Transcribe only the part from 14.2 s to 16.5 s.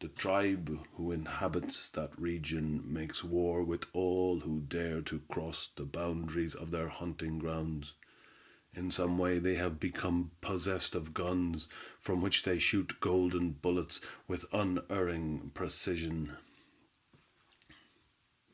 with unerring precision.